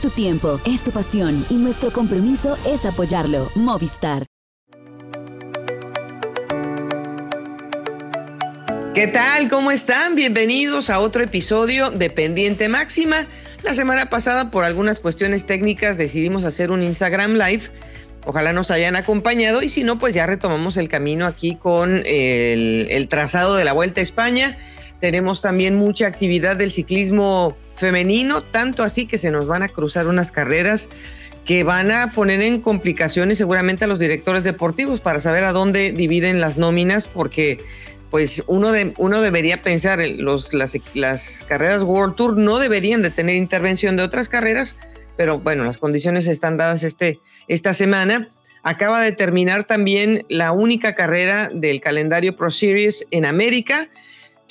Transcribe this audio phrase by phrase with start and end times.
[0.00, 3.50] Tu tiempo, es tu pasión y nuestro compromiso es apoyarlo.
[3.54, 4.24] Movistar.
[8.94, 9.50] ¿Qué tal?
[9.50, 10.14] ¿Cómo están?
[10.14, 13.26] Bienvenidos a otro episodio de Pendiente Máxima.
[13.62, 17.64] La semana pasada, por algunas cuestiones técnicas, decidimos hacer un Instagram Live.
[18.24, 22.86] Ojalá nos hayan acompañado y si no, pues ya retomamos el camino aquí con el,
[22.88, 24.56] el trazado de la Vuelta a España.
[24.98, 30.06] Tenemos también mucha actividad del ciclismo femenino, tanto así que se nos van a cruzar
[30.06, 30.88] unas carreras
[31.44, 35.90] que van a poner en complicaciones seguramente a los directores deportivos para saber a dónde
[35.90, 37.58] dividen las nóminas, porque
[38.10, 43.36] pues uno, de, uno debería pensar, los, las, carreras World Tour no deberían de tener
[43.36, 44.76] intervención de otras carreras,
[45.16, 48.28] pero bueno, las condiciones están dadas este, esta semana.
[48.62, 53.88] Acaba de terminar también la única carrera del calendario Pro Series en América.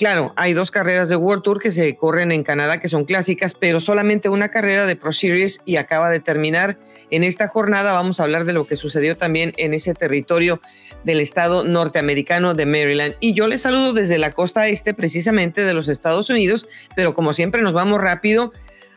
[0.00, 3.52] Claro, hay dos carreras de World Tour que se corren en Canadá que son clásicas,
[3.52, 6.78] pero solamente una carrera de Pro Series y acaba de terminar.
[7.10, 10.62] En esta jornada vamos a hablar de lo que sucedió también en ese territorio
[11.04, 13.16] del estado norteamericano de Maryland.
[13.20, 17.34] Y yo les saludo desde la costa este precisamente de los Estados Unidos, pero como
[17.34, 18.54] siempre nos vamos rápido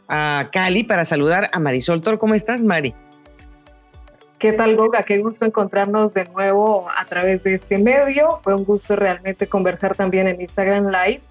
[0.08, 2.18] a Cali para saludar a Marisol Tor.
[2.18, 2.96] ¿Cómo estás, Mari?
[4.44, 5.04] ¿Qué tal, Goga?
[5.04, 8.42] Qué gusto encontrarnos de nuevo a través de este medio.
[8.44, 11.22] Fue un gusto realmente conversar también en Instagram Live.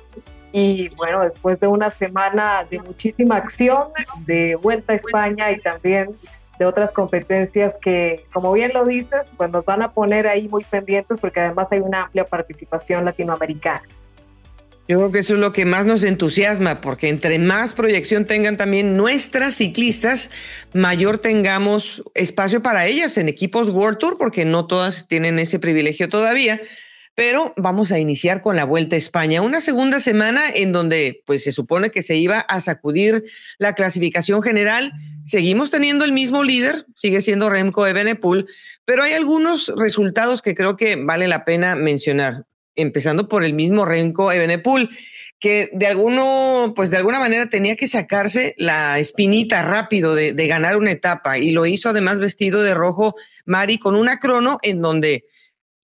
[0.50, 3.88] Y bueno, después de una semana de muchísima acción,
[4.24, 6.12] de vuelta a España y también
[6.58, 10.64] de otras competencias que, como bien lo dices, pues nos van a poner ahí muy
[10.64, 13.82] pendientes porque además hay una amplia participación latinoamericana.
[14.88, 18.56] Yo creo que eso es lo que más nos entusiasma, porque entre más proyección tengan
[18.56, 20.30] también nuestras ciclistas,
[20.72, 26.08] mayor tengamos espacio para ellas en equipos World Tour, porque no todas tienen ese privilegio
[26.08, 26.60] todavía.
[27.14, 31.44] Pero vamos a iniciar con la Vuelta a España, una segunda semana en donde pues
[31.44, 33.22] se supone que se iba a sacudir
[33.59, 34.93] la clasificación general.
[35.25, 38.47] Seguimos teniendo el mismo líder, sigue siendo Remco Evenepoel,
[38.84, 42.47] pero hay algunos resultados que creo que vale la pena mencionar
[42.77, 44.91] empezando por el mismo Renko Ebenepul,
[45.38, 50.77] que de alguno, pues de alguna manera tenía que sacarse la espinita rápido de, ganar
[50.77, 55.25] una etapa y lo hizo además vestido de rojo Mari con una crono en donde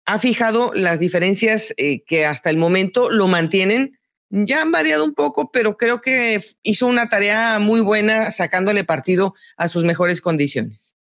[0.05, 3.99] ha fijado las diferencias eh, que hasta el momento lo mantienen.
[4.29, 9.35] Ya han variado un poco, pero creo que hizo una tarea muy buena sacándole partido
[9.57, 10.96] a sus mejores condiciones.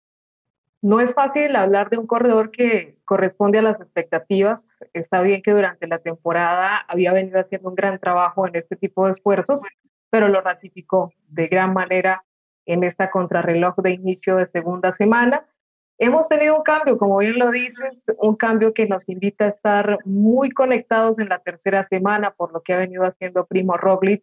[0.85, 4.69] No es fácil hablar de un corredor que corresponde a las expectativas.
[4.93, 9.07] Está bien que durante la temporada había venido haciendo un gran trabajo en este tipo
[9.07, 9.63] de esfuerzos,
[10.11, 12.23] pero lo ratificó de gran manera
[12.67, 15.47] en esta contrarreloj de inicio de segunda semana.
[15.97, 20.01] Hemos tenido un cambio, como bien lo dices, un cambio que nos invita a estar
[20.05, 24.23] muy conectados en la tercera semana por lo que ha venido haciendo Primo Roglic,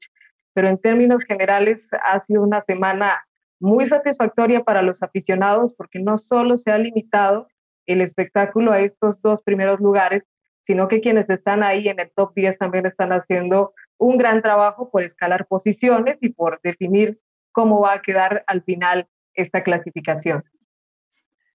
[0.54, 3.26] pero en términos generales ha sido una semana
[3.62, 7.48] muy satisfactoria para los aficionados porque no solo se ha limitado
[7.86, 10.24] el espectáculo a estos dos primeros lugares,
[10.66, 14.90] sino que quienes están ahí en el top 10 también están haciendo un gran trabajo
[14.90, 17.20] por escalar posiciones y por definir
[17.52, 20.44] cómo va a quedar al final esta clasificación.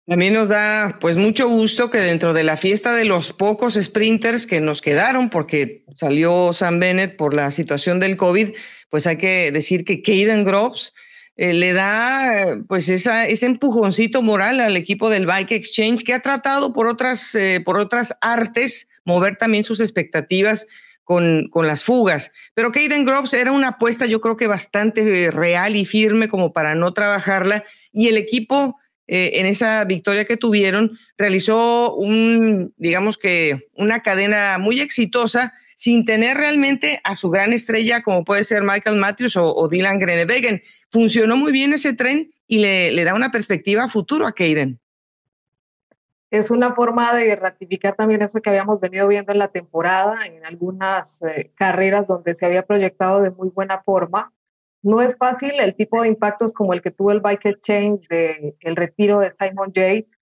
[0.06, 4.46] También nos da pues mucho gusto que dentro de la fiesta de los pocos sprinters
[4.46, 8.54] que nos quedaron, porque salió Sam Bennett por la situación del COVID,
[8.88, 10.94] pues hay que decir que Caden Groves
[11.36, 16.72] eh, le da pues ese empujoncito moral al equipo del Bike Exchange que ha tratado
[16.72, 20.66] por otras, eh, por otras artes mover también sus expectativas
[21.04, 22.32] con, con las fugas.
[22.54, 26.74] Pero Caden Groves era una apuesta yo creo que bastante real y firme como para
[26.74, 33.68] no trabajarla y el equipo eh, en esa victoria que tuvieron realizó un, digamos que
[33.74, 38.96] una cadena muy exitosa sin tener realmente a su gran estrella como puede ser Michael
[38.96, 40.60] Matthews o, o Dylan Grenewegen
[40.90, 44.78] funcionó muy bien ese tren y le, da una perspectiva futuro a Keiden.
[46.30, 50.44] Es una forma de ratificar también eso que habíamos venido viendo en la temporada, en
[50.44, 54.32] algunas eh, carreras donde se había proyectado de muy buena forma.
[54.82, 58.56] No es fácil el tipo de impactos como el que tuvo el Bike Exchange, de
[58.60, 60.18] el retiro de Simon Yates,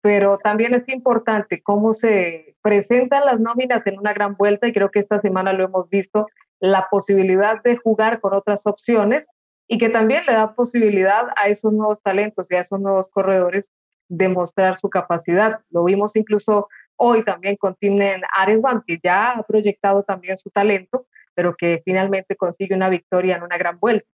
[0.00, 4.90] pero también es importante cómo se presentan las nóminas en una gran vuelta y creo
[4.90, 6.26] que esta semana lo hemos visto,
[6.60, 9.26] la posibilidad de jugar con otras opciones
[9.68, 13.70] y que también le da posibilidad a esos nuevos talentos y a esos nuevos corredores
[14.08, 15.60] de mostrar su capacidad.
[15.70, 21.06] Lo vimos incluso hoy también con Timnen Aresban, que ya ha proyectado también su talento,
[21.34, 24.08] pero que finalmente consigue una victoria en una gran vuelta.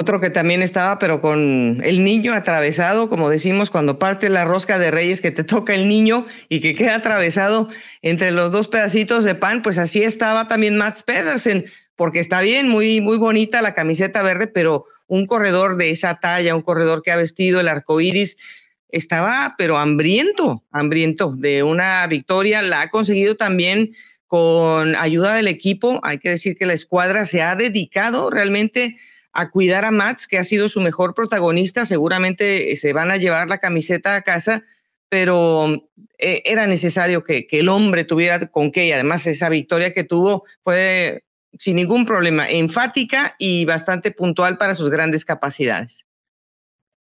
[0.00, 4.78] Otro que también estaba, pero con el niño atravesado, como decimos, cuando parte la rosca
[4.78, 7.68] de reyes que te toca el niño y que queda atravesado
[8.00, 11.64] entre los dos pedacitos de pan, pues así estaba también Mats Pedersen,
[11.98, 16.54] porque está bien, muy, muy bonita la camiseta verde, pero un corredor de esa talla,
[16.54, 18.36] un corredor que ha vestido el arco iris,
[18.88, 22.62] estaba pero hambriento, hambriento de una victoria.
[22.62, 23.96] La ha conseguido también
[24.28, 25.98] con ayuda del equipo.
[26.04, 28.96] Hay que decir que la escuadra se ha dedicado realmente
[29.32, 31.84] a cuidar a Mats, que ha sido su mejor protagonista.
[31.84, 34.62] Seguramente se van a llevar la camiseta a casa,
[35.08, 38.86] pero eh, era necesario que, que, el hombre tuviera con qué.
[38.86, 41.24] Y además esa victoria que tuvo fue
[41.58, 46.06] sin ningún problema, enfática y bastante puntual para sus grandes capacidades.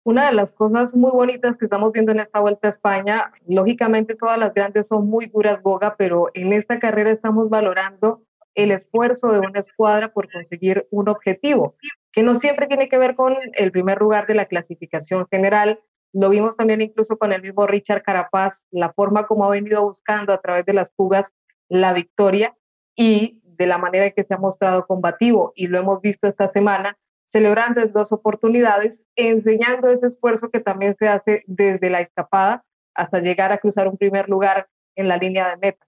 [0.04, 4.14] Una de las cosas muy bonitas que estamos viendo en esta vuelta a España, lógicamente
[4.14, 8.22] todas las grandes son muy duras boga, pero en esta carrera estamos valorando
[8.54, 11.75] el esfuerzo de una escuadra por conseguir un objetivo,
[12.12, 15.81] que no siempre tiene que ver con el primer lugar de la clasificación general.
[16.12, 20.32] Lo vimos también incluso con el mismo Richard Carapaz, la forma como ha venido buscando
[20.32, 21.34] a través de las fugas
[21.69, 22.54] la victoria
[22.94, 26.50] y de la manera en que se ha mostrado combativo, y lo hemos visto esta
[26.53, 26.97] semana
[27.31, 32.64] celebrando en dos oportunidades, enseñando ese esfuerzo que también se hace desde la escapada
[32.94, 35.87] hasta llegar a cruzar un primer lugar en la línea de meta.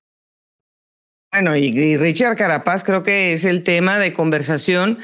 [1.33, 4.99] Bueno, y, Richard Carapaz creo que es el tema de conversación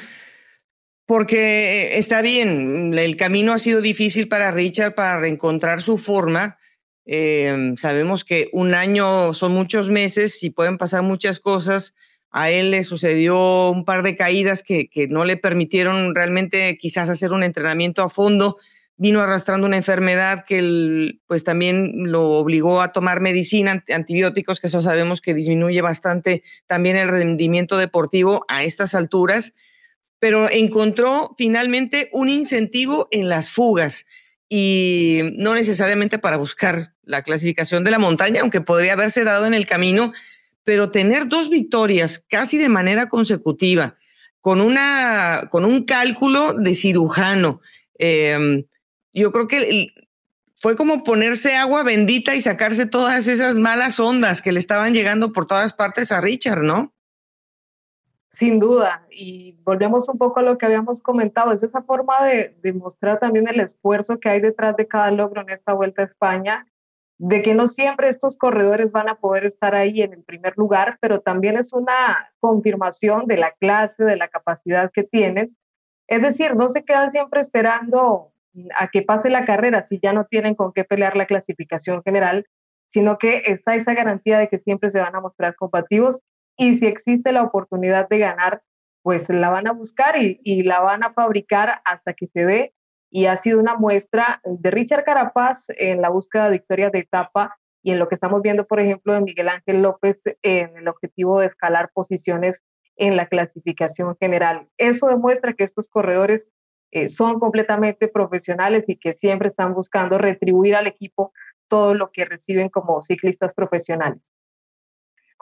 [1.07, 6.59] porque está bien, el camino ha sido difícil para Richard para reencontrar su forma.
[7.05, 11.95] Eh, sabemos que un año son muchos meses y pueden pasar muchas cosas
[12.37, 17.31] a él le sucedió un par de caídas que, no le permitieron realmente quizás hacer
[17.31, 18.59] un entrenamiento a fondo.
[18.97, 24.83] Vino arrastrando una enfermedad que pues también lo obligó a tomar medicina, antibióticos, que eso
[24.83, 29.55] sabemos que disminuye bastante también el rendimiento deportivo a estas alturas,
[30.19, 34.07] pero encontró finalmente un incentivo en las fugas
[34.49, 39.55] y no necesariamente para buscar la clasificación de la montaña, aunque podría haberse dado en
[39.55, 40.13] el camino,
[40.65, 43.97] pero tener dos victorias casi de manera consecutiva,
[44.41, 47.61] con, una, con un cálculo de cirujano,
[47.99, 48.65] em,
[49.13, 49.93] yo creo que
[50.57, 55.33] fue como ponerse agua bendita y sacarse todas esas malas ondas que le estaban llegando
[55.33, 56.93] por todas partes a Richard, ¿no?
[58.31, 62.57] Sin duda, y volvemos un poco a lo que habíamos comentado, es esa forma de,
[62.63, 66.07] de mostrar también el esfuerzo que hay detrás de cada logro en esta Vuelta a
[66.07, 66.67] España
[67.19, 70.99] de que no siempre estos corredores van a poder estar ahí en el primer lugar,
[71.01, 75.57] pero también es una confirmación de la clase, de la capacidad que tienen.
[76.09, 78.33] Es decir, no se quedan siempre esperando
[78.79, 82.47] a que pase la carrera si ya no tienen con qué pelear la clasificación general,
[82.89, 86.21] sino que está esa garantía de que siempre se van a mostrar combativos
[86.57, 88.63] y si existe la oportunidad de ganar,
[89.03, 92.75] pues la van a buscar y, la van a fabricar hasta que se dé
[93.15, 97.57] y ha sido una muestra de Richard Carapaz en la búsqueda de victorias de etapa
[97.81, 101.39] y en lo que estamos viendo, por ejemplo, de Miguel Ángel López en el objetivo
[101.39, 102.65] de escalar posiciones
[102.97, 104.67] en la clasificación general.
[104.79, 106.49] Eso demuestra que estos corredores
[106.91, 111.33] eh, son completamente profesionales y que siempre están buscando retribuir al equipo
[111.69, 114.35] todo lo que reciben como ciclistas profesionales.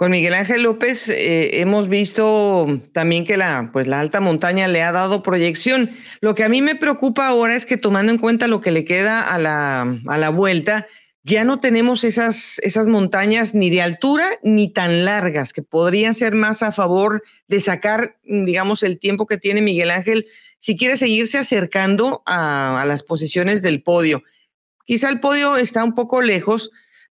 [0.02, 4.82] Con Miguel Ángel López eh, hemos visto también que la, pues la alta montaña le
[4.82, 5.92] ha dado proyección.
[6.20, 8.84] Lo que a mí me preocupa ahora es que tomando en cuenta lo que le
[8.84, 10.88] queda a la, a la vuelta,
[11.22, 16.34] ya no tenemos esas, esas montañas ni de altura ni tan largas, que podrían ser
[16.34, 20.26] más a favor de sacar, digamos, el tiempo que tiene Miguel Ángel
[20.58, 24.24] si quiere seguirse acercando a, a las posiciones del podio.
[24.84, 26.72] Quizá el podio está un poco lejos,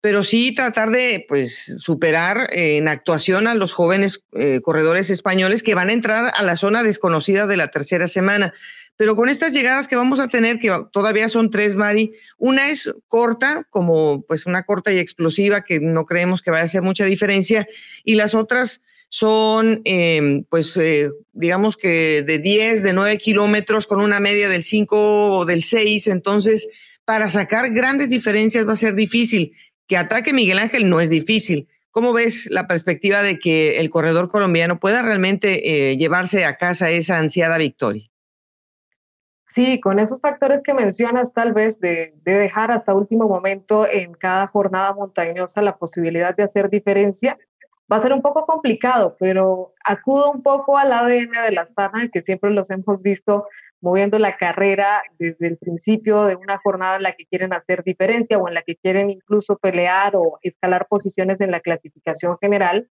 [0.08, 5.76] pero sí tratar de pues, superar en actuación a los jóvenes eh, corredores españoles que
[5.76, 8.54] van a entrar a la zona desconocida de la tercera semana.
[8.96, 12.96] Pero con estas llegadas que vamos a tener, que todavía son tres, Mari, una es
[13.10, 17.04] corta, como pues una corta y explosiva, que no creemos que vaya a hacer mucha
[17.04, 17.68] diferencia,
[18.06, 24.00] y las otras son, em, pues, eh, digamos que de 10, de 9 kilómetros, con
[24.00, 26.70] una media del 5 o del 6, entonces,
[27.04, 29.54] para sacar grandes diferencias va a ser difícil
[29.88, 31.68] que ataque Miguel Ángel no es difícil.
[31.92, 36.92] ¿Cómo ves la perspectiva de que el corredor colombiano pueda realmente eh, llevarse a casa
[36.92, 38.08] esa ansiada victoria?
[39.48, 44.14] Sí, con esos factores que mencionas, tal vez de, de, dejar hasta último momento en
[44.14, 47.40] cada jornada montañosa la posibilidad de hacer diferencia,
[47.92, 52.10] va a ser un poco complicado, pero acudo un poco al ADN de la Astana,
[52.14, 53.48] que siempre los hemos visto
[53.88, 58.38] moviendo la carrera desde el principio de una jornada en la que quieren hacer diferencia
[58.38, 62.90] o en la que quieren incluso pelear o escalar posiciones en la clasificación general.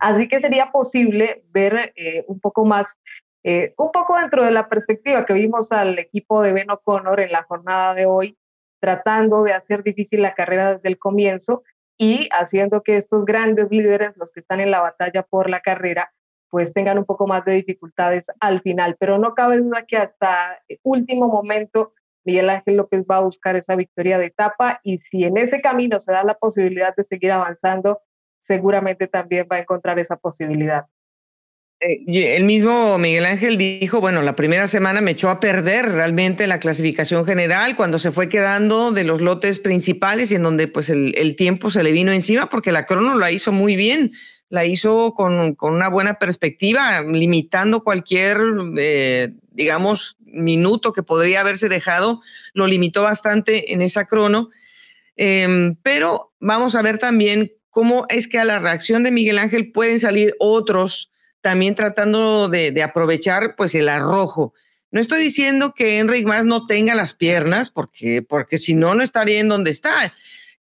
[0.00, 2.96] Así que sería posible ver eh, un poco más,
[3.44, 7.32] eh, un poco dentro de la perspectiva que vimos al equipo de Ben O'Connor en
[7.32, 8.38] la jornada de hoy,
[8.80, 11.62] tratando de hacer difícil la carrera desde el comienzo
[11.98, 16.10] y haciendo que estos grandes líderes, los que están en la batalla por la carrera,
[16.50, 18.96] pues tengan un poco más de dificultades al final.
[18.98, 21.92] Pero no cabe duda que hasta el último momento
[22.24, 25.98] Miguel Ángel López va a buscar esa victoria de etapa y si en ese camino
[26.00, 28.00] se da la posibilidad de seguir avanzando,
[28.40, 30.84] seguramente también va a encontrar esa posibilidad.
[31.80, 36.46] Eh, el mismo Miguel Ángel dijo, bueno, la primera semana me echó a perder realmente
[36.46, 40.90] la clasificación general cuando se fue quedando de los lotes principales y en donde pues
[40.90, 44.10] el, el tiempo se le vino encima porque la crono la hizo muy bien,
[44.50, 48.38] la hizo con, con una buena perspectiva, limitando cualquier,
[48.78, 52.22] eh, digamos, minuto que podría haberse dejado,
[52.54, 54.50] lo limitó bastante en esa crono.
[55.16, 59.72] Em, pero vamos a ver también cómo es que a la reacción de Miguel Ángel
[59.72, 64.54] pueden salir otros también tratando de, aprovechar pues el arrojo.
[64.90, 69.02] No estoy diciendo que Enric más no tenga las piernas, porque, porque si no, no
[69.02, 70.14] estaría en donde está.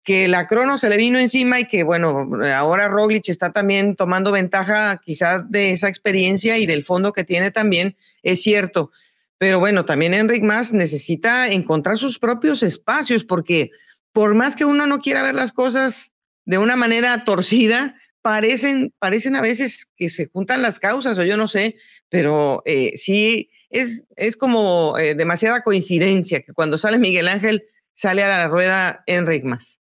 [0.04, 4.32] Que la crono se le vino encima y que, bueno, ahora Roglic está también tomando
[4.32, 8.92] ventaja quizás de esa experiencia y del fondo que tiene también, es cierto.
[9.38, 13.72] Pero bueno, también Enric más necesita encontrar sus propios espacios, porque
[14.12, 16.14] por más que uno no quiera ver las cosas
[16.46, 21.38] de una manera torcida, parecen, parecen a veces que se juntan las causas o yo
[21.38, 21.76] no sé,
[22.10, 28.24] pero eh, sí es, es como eh, demasiada coincidencia que cuando sale Miguel Ángel sale
[28.24, 29.83] a la rueda Enric Más.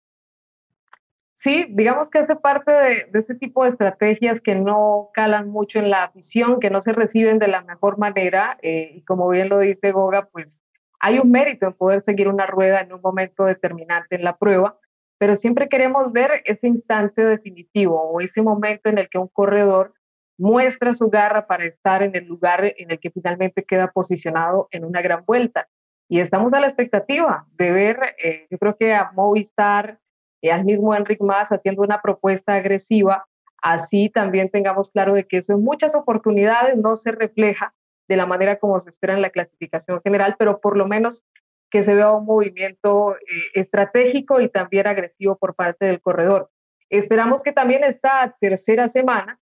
[1.40, 5.78] Sí, digamos que hace parte de, de, este tipo de estrategias que no calan mucho
[5.78, 8.58] en la afición, que no se reciben de la mejor manera.
[8.62, 10.60] Eh, y como bien lo dice Goga, pues
[11.00, 14.78] hay un mérito en poder seguir una rueda en un momento determinante en la prueba
[15.20, 19.92] pero siempre queremos ver ese instante definitivo o ese momento en el que un corredor
[20.38, 24.82] muestra su garra para estar en el lugar en el que finalmente queda posicionado en
[24.82, 25.68] una gran vuelta.
[26.08, 29.98] Y estamos a la expectativa de ver, eh, yo creo que a Movistar,
[30.40, 33.26] y al mismo Enric Más haciendo una propuesta agresiva,
[33.62, 37.74] así también tengamos claro de que eso en muchas oportunidades no se refleja
[38.08, 41.24] de la manera como se espera en la clasificación general, pero por lo menos
[41.70, 43.20] que se vea un movimiento eh,
[43.54, 46.50] estratégico y también agresivo por parte del corredor.
[46.88, 49.38] Esperamos que también esta tercera semana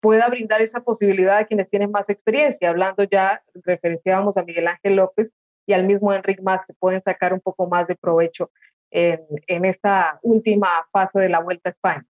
[0.00, 2.68] pueda brindar esa posibilidad a quienes tienen más experiencia.
[2.68, 5.32] Hablando ya, referenciábamos a Miguel Ángel López
[5.66, 8.50] y al mismo Enrique Más, que pueden sacar un poco más de provecho
[8.90, 12.06] en, esta última fase de la Vuelta a España.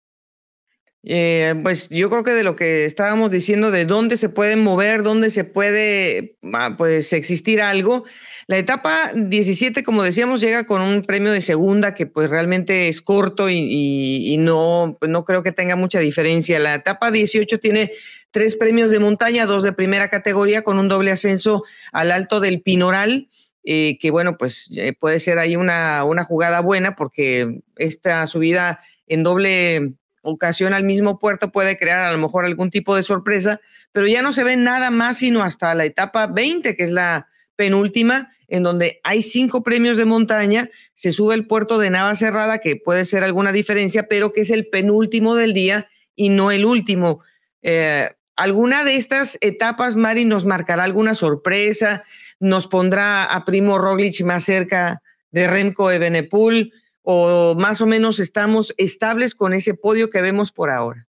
[1.02, 5.02] Eh, pues yo creo que de lo que estábamos diciendo, de dónde se pueden mover,
[5.02, 8.04] dónde se puede ah, pues existir algo.
[8.46, 13.00] La etapa 17, como decíamos, llega con un premio de segunda que pues realmente es
[13.00, 16.58] corto y, no, pues, no creo que tenga mucha diferencia.
[16.58, 17.92] La etapa 18 tiene
[18.30, 22.60] tres premios de montaña, dos de primera categoría con un doble ascenso al alto del
[22.60, 23.29] Pinoral.
[23.62, 28.80] Eh, que bueno, pues eh, puede ser ahí una, una jugada buena porque esta subida
[29.06, 33.60] en doble ocasión al mismo puerto puede crear a lo mejor algún tipo de sorpresa,
[33.92, 37.28] pero ya no se ve nada más sino hasta la etapa 20, que es la
[37.56, 42.58] penúltima, en donde hay cinco premios de montaña, se sube el puerto de Nava Cerrada,
[42.58, 46.64] que puede ser alguna diferencia, pero que es el penúltimo del día y no el
[46.64, 47.20] último.
[47.62, 52.02] Eh, ¿Alguna de estas etapas, Mari, nos marcará alguna sorpresa?
[52.40, 56.72] ¿Nos pondrá a Primo Roglic más cerca de Remco Evenepoel?
[57.02, 61.06] o más o menos estamos estables con ese podio que vemos por ahora?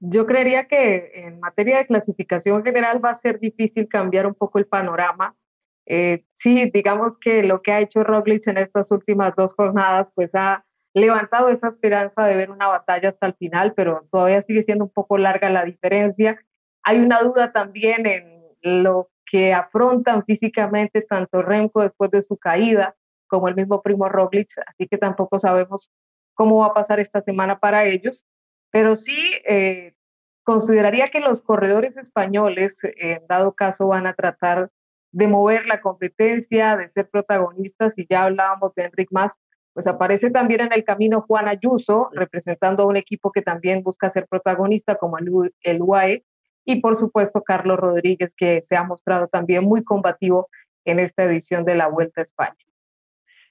[0.00, 4.58] Yo creería que en materia de clasificación general va a ser difícil cambiar un poco
[4.58, 5.34] el panorama.
[5.86, 10.30] Eh, sí, digamos que lo que ha hecho Roglic en estas últimas dos jornadas, pues
[10.34, 14.84] ha levantado esa esperanza de ver una batalla hasta el final, pero todavía sigue siendo
[14.84, 16.38] un poco larga la diferencia.
[16.82, 22.94] Hay una duda también en lo que afrontan físicamente tanto Remco después de su caída,
[23.26, 25.90] como el mismo Primo Roglic, así que tampoco sabemos
[26.34, 28.24] cómo va a pasar esta semana para ellos,
[28.70, 29.94] pero sí eh,
[30.44, 34.70] consideraría que los corredores españoles, en dado caso, van a tratar
[35.10, 39.32] de mover la competencia, de ser protagonistas, y ya hablábamos de Enric Mas,
[39.72, 44.10] pues aparece también en el camino Juan Ayuso, representando a un equipo que también busca
[44.10, 46.24] ser protagonista, como el, el UAE,
[46.64, 50.48] y por supuesto Carlos Rodríguez, que se ha mostrado también muy combativo
[50.84, 52.56] en esta edición de la Vuelta a España.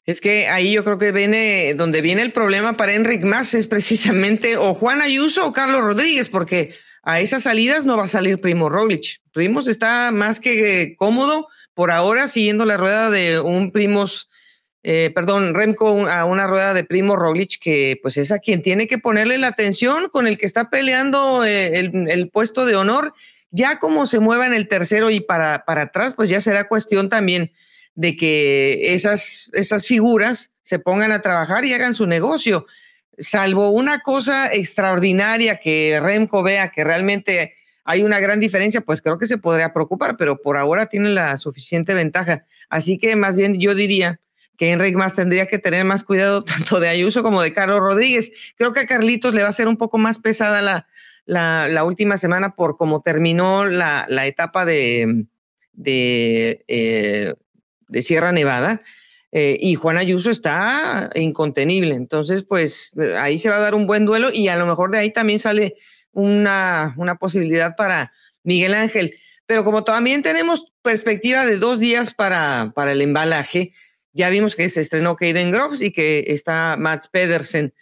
[0.05, 3.67] Es que ahí yo creo que viene, donde viene el problema para Enric Más es
[3.67, 8.41] precisamente o Juan Ayuso o Carlos Rodríguez, porque a esas salidas no va a salir
[8.41, 9.21] Primo Roglic.
[9.31, 14.29] Primos está más que cómodo por ahora siguiendo la rueda de un Primos,
[14.83, 18.85] eh, perdón, Remco a una rueda de Primo Roglic, que pues es a quien tiene
[18.85, 23.13] que ponerle la atención, con el que está peleando eh, el, el, puesto de honor.
[23.49, 27.07] Ya como se mueva en el tercero y para, para atrás, pues ya será cuestión
[27.07, 27.51] también
[27.95, 32.65] de que esas, esas figuras se pongan a trabajar y hagan su negocio.
[33.17, 37.53] salvo una cosa extraordinaria que Remco vea que realmente
[37.85, 41.37] hay una gran diferencia, pues creo que se podría preocupar, pero por ahora tiene la
[41.37, 42.45] suficiente ventaja.
[42.69, 44.19] Así que más bien yo diría
[44.57, 48.31] que Enrique más tendría que tener más cuidado tanto de Ayuso como de Carlos Rodríguez.
[48.57, 50.87] Creo que a Carlitos le va a ser un poco más pesada la,
[51.25, 55.25] la, última semana por cómo terminó la, etapa de,
[55.73, 57.33] de, eh,
[58.01, 58.81] Sierra Nevada.
[59.35, 61.95] Eh, y Juan Ayuso está incontenible.
[61.95, 64.99] Entonces, pues ahí se va a dar un buen duelo y a lo mejor de
[64.99, 65.75] ahí también sale
[66.11, 69.15] una, una posibilidad para Miguel Ángel.
[69.47, 73.73] Pero como también tenemos perspectiva de dos días para, para el embalaje,
[74.13, 77.73] ya vimos que se estrenó Kaden Groves y que está Mats Pedersen.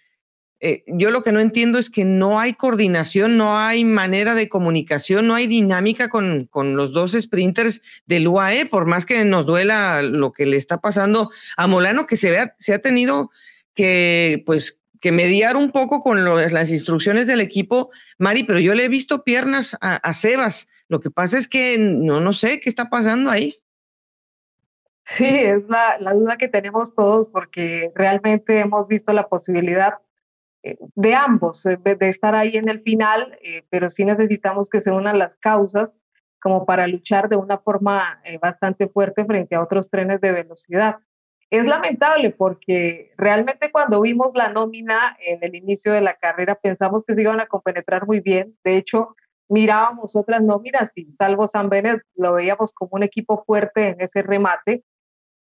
[0.63, 4.47] Eh, yo lo que no entiendo es que no hay coordinación, no hay manera de
[4.47, 9.47] comunicación, no hay dinámica con, con, los dos sprinters del UAE, por más que nos
[9.47, 13.31] duela lo que le está pasando a Molano, que se, vea, se ha tenido
[13.73, 18.85] que, pues, que mediar un poco con las instrucciones del equipo, Mari, pero yo le
[18.85, 20.67] he visto piernas a, a Sebas.
[20.87, 23.60] Lo que pasa es que no, no sé qué está pasando ahí.
[25.05, 29.95] Sí, es la, la duda que tenemos todos porque realmente hemos visto la posibilidad
[30.63, 34.81] eh, de ambos, eh, de estar ahí en el final, eh, pero sí necesitamos que
[34.81, 35.95] se unan las causas
[36.39, 40.97] como para luchar de una forma bastante fuerte frente a otros trenes de velocidad.
[41.51, 47.03] Es lamentable porque realmente cuando vimos la nómina en el inicio de la carrera pensamos
[47.05, 48.57] que se iban a compenetrar muy bien.
[48.63, 49.15] De hecho,
[49.49, 54.23] mirábamos otras nóminas y salvo San Benet lo veíamos como un equipo fuerte en ese
[54.23, 54.83] remate,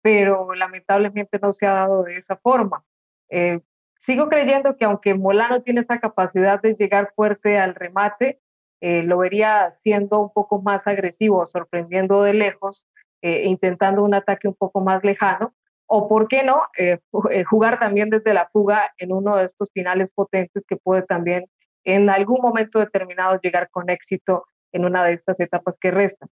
[0.01, 2.83] pero lamentablemente no se ha dado de esa forma.
[3.29, 3.61] Eh,
[4.05, 8.39] Sigo creyendo que aunque Molano tiene esa capacidad de llegar fuerte al remate,
[8.81, 12.87] eh, lo vería siendo un poco más agresivo, sorprendiendo de lejos,
[13.21, 15.53] eh, intentando un ataque un poco más lejano,
[15.85, 16.61] o por qué no,
[17.49, 21.45] jugar también desde la fuga en uno de estos finales potentes que puede también
[21.83, 26.29] en algún momento determinado llegar con éxito en una de estas etapas que restan.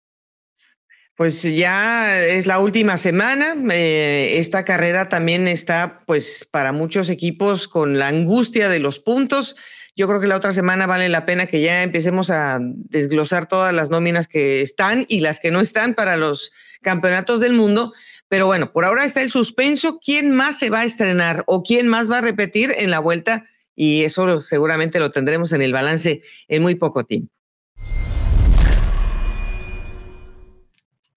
[1.21, 3.53] Pues ya es la última semana.
[3.71, 9.55] Eh, esta carrera también está, pues, para muchos equipos con la angustia de los puntos.
[9.95, 13.71] Yo creo que la otra semana vale la pena que ya empecemos a desglosar todas
[13.71, 17.93] las nóminas que están y las que no están para los campeonatos del mundo.
[18.27, 19.99] Pero bueno, por ahora está el suspenso.
[20.03, 23.45] ¿Quién más se va a estrenar o quién más va a repetir en la vuelta?
[23.75, 27.31] Y eso seguramente lo tendremos en el balance en muy poco tiempo.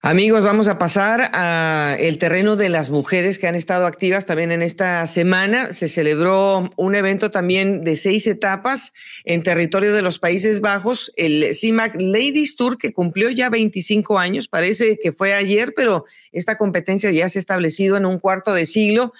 [0.05, 4.61] Amigos, vamos a pasar a terreno de las mujeres que han estado activas también en
[4.61, 5.71] esta semana.
[5.71, 11.55] Se celebró un evento también de seis etapas en territorio de los Países Bajos, el
[11.55, 14.47] CIMAC Ladies Tour, que cumplió ya 25 años.
[14.47, 18.67] Parece que fue ayer, pero esta competencia ya se ha establecido en un cuarto de
[18.67, 19.11] siglo.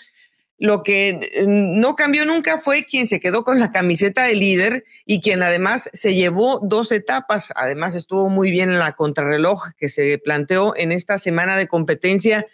[0.58, 4.84] Lo que eh, no cambió nunca fue quien se quedó con la camiseta de líder
[5.06, 7.52] y quien además se llevó dos etapas.
[7.56, 12.48] Además estuvo muy bien en la contrarreloj que se planteó en esta semana de competencia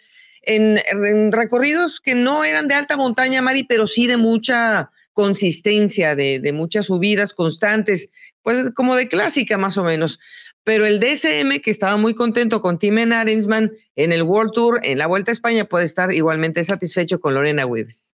[0.44, 6.52] en, recorridos que no eran de alta montaña, Mari, pero sí de mucha consistencia, de
[6.52, 8.10] muchas subidas constantes,
[8.42, 10.18] pues como de clásica más o menos
[10.64, 14.98] pero el DSM, que estaba muy contento con Tim Arensman en el World Tour, en
[14.98, 18.14] la Vuelta a España, puede estar igualmente satisfecho con Lorena Wives.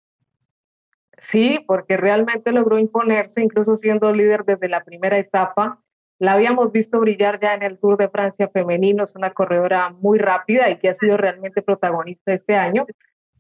[1.18, 5.80] Sí, porque realmente logró imponerse, incluso siendo líder desde la primera etapa.
[6.18, 10.18] La habíamos visto brillar ya en el Tour de Francia femenino, es una corredora muy
[10.18, 12.86] rápida y que ha sido realmente protagonista este año,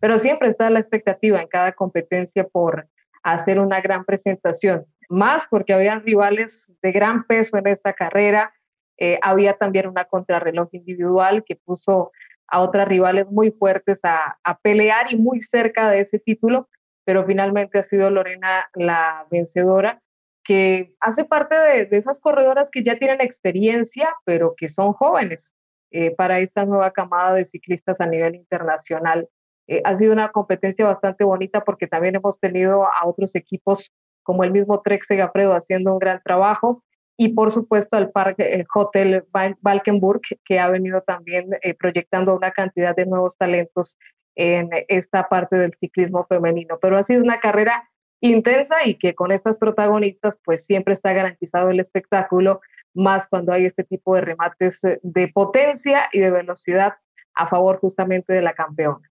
[0.00, 2.88] pero siempre está la expectativa en cada competencia por
[3.22, 8.52] hacer una gran presentación, más porque había rivales de gran peso en esta carrera,
[8.98, 12.12] eh, había también una contrarreloj individual que puso
[12.46, 16.68] a otras rivales muy fuertes a, pelear y muy cerca de ese título,
[17.04, 20.00] pero finalmente ha sido Lorena la vencedora,
[20.44, 25.54] que hace parte de, esas corredoras que ya tienen experiencia, pero que son jóvenes
[25.90, 29.28] eh, para esta nueva camada de ciclistas a nivel internacional.
[29.66, 33.90] Eh, ha sido una competencia bastante bonita porque también hemos tenido a otros equipos
[34.22, 36.82] como el mismo Trek Segafredo haciendo un gran trabajo
[37.16, 39.24] y por supuesto al Parque Hotel
[39.60, 43.96] Valkenburg, que ha venido también eh, proyectando una cantidad de nuevos talentos
[44.36, 46.78] en esta parte del ciclismo femenino.
[46.80, 47.88] Pero ha sido una carrera
[48.20, 52.60] intensa y que con estas protagonistas pues siempre está garantizado el espectáculo,
[52.94, 56.94] más cuando hay este tipo de remates eh, de potencia y de velocidad
[57.34, 59.08] a favor justamente de la campeona.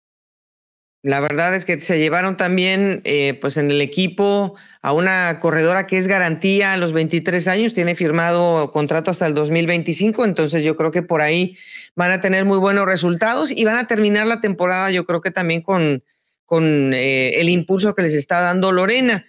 [1.07, 5.87] La verdad es que se llevaron también, eh, pues en el equipo, a una corredora
[5.87, 10.75] que es garantía a los 23 años, tiene firmado contrato hasta el 2025, entonces yo
[10.75, 11.57] creo que por ahí
[11.95, 15.31] van a tener muy buenos resultados y van a terminar la temporada, yo creo que
[15.31, 16.03] también con,
[16.45, 19.25] con eh, el impulso que les está dando Lorena.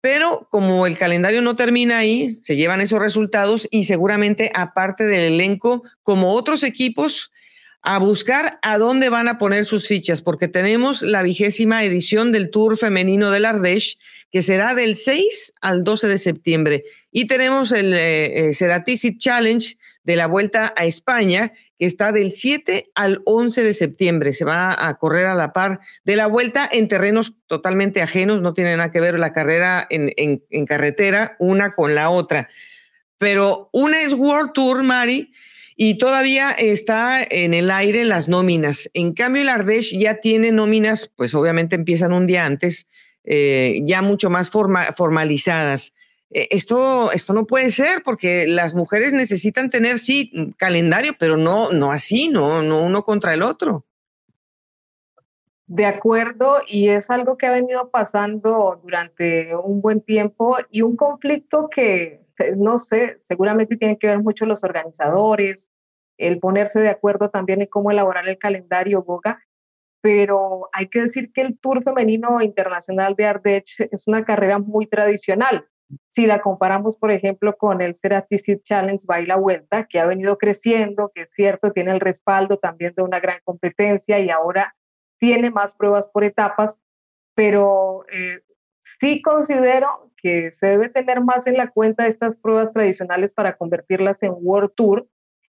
[0.00, 5.34] Pero como el calendario no termina ahí, se llevan esos resultados y seguramente aparte del
[5.34, 7.30] elenco, como otros equipos,
[7.82, 12.50] a buscar a dónde van a poner sus fichas, porque tenemos la vigésima edición del
[12.50, 13.98] Tour Femenino del Ardèche,
[14.30, 16.84] que será del 6 al 12 de septiembre.
[17.10, 22.90] Y tenemos el eh, eh Challenge de la Vuelta a España, que está del 7
[22.94, 24.34] al 11 de septiembre.
[24.34, 28.52] Se va a correr a la par de la Vuelta en terrenos totalmente ajenos, no
[28.52, 32.48] tiene nada que ver la carrera en, en carretera una con la otra.
[33.16, 35.32] Pero una es World Tour, Mari,
[35.82, 38.90] y todavía está en el aire las nóminas.
[38.92, 42.86] En cambio, el Ardèche ya tiene nóminas, pues obviamente empiezan un día antes,
[43.24, 45.94] eh, ya mucho más formalizadas.
[46.32, 51.72] Eh, esto, esto no puede ser porque las mujeres necesitan tener, sí, calendario, pero no,
[51.72, 53.86] no así, no, no uno contra el otro.
[55.66, 60.96] De acuerdo, y es algo que ha venido pasando durante un buen tiempo y un
[60.96, 62.20] conflicto que
[62.56, 65.69] no sé, seguramente tienen que ver mucho los organizadores,
[66.20, 69.42] el ponerse de acuerdo también en cómo elaborar el calendario Boga,
[70.02, 74.86] pero hay que decir que el Tour Femenino Internacional de Ardèche es una carrera muy
[74.86, 75.66] tradicional.
[76.10, 81.10] Si la comparamos, por ejemplo, con el Cerati Challenge Baila Vuelta, que ha venido creciendo,
[81.14, 84.74] que es cierto, tiene el respaldo también de una gran competencia y ahora
[85.18, 86.78] tiene más pruebas por etapas,
[87.34, 88.40] pero eh,
[89.00, 94.22] sí considero que se debe tener más en la cuenta estas pruebas tradicionales para convertirlas
[94.22, 95.06] en World Tour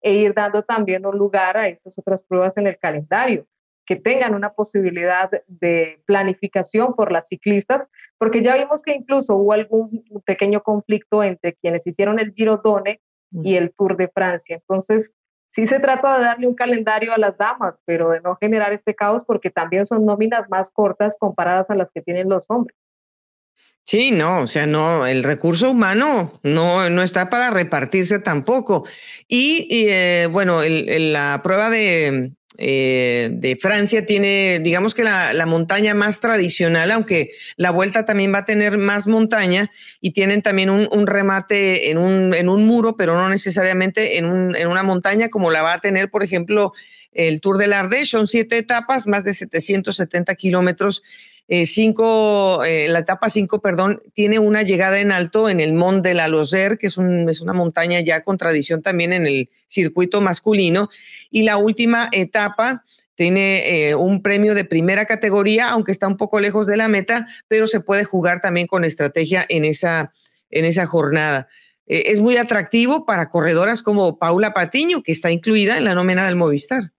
[0.05, 3.47] e ir dando también un lugar a estas otras pruebas en el calendario,
[3.87, 7.87] que tengan una posibilidad de planificación por las ciclistas,
[8.19, 13.01] porque ya vimos que incluso hubo algún pequeño conflicto entre quienes hicieron el Giro Done
[13.31, 14.57] y el Tour de Francia.
[14.57, 15.15] Entonces,
[15.53, 18.93] sí se trata de darle un calendario a las damas, pero de no generar este
[18.93, 22.77] caos porque también son nóminas más cortas comparadas a las que tienen los hombres.
[23.87, 28.87] Sí, no, o sea, no, el recurso humano no, no está para repartirse tampoco.
[29.27, 35.93] Y, eh, bueno, la prueba de, eh, de Francia tiene, digamos que la, la, montaña
[35.93, 39.69] más tradicional, aunque la vuelta también va a tener más montaña
[40.01, 44.55] y tienen también un, remate en un, en un, muro, pero no necesariamente en, un,
[44.55, 46.73] en, una montaña como la va a tener, por ejemplo,
[47.11, 48.07] el Tour del Ardèche.
[48.07, 51.03] Son siete etapas, más de 770 kilómetros
[51.47, 56.03] eh, cinco, eh, la etapa 5, perdón, tiene una llegada en alto en el Mont
[56.03, 59.49] de la Lozer, que es, un, es una montaña ya con tradición también en el
[59.67, 60.89] circuito masculino.
[61.29, 66.39] Y la última etapa tiene eh, un premio de primera categoría, aunque está un poco
[66.39, 70.13] lejos de la meta, pero se puede jugar también con estrategia en esa,
[70.49, 71.47] en esa jornada.
[71.85, 76.35] es muy atractivo para corredoras como Paula Patiño, que está incluida en la nómina del
[76.35, 76.94] Movistar.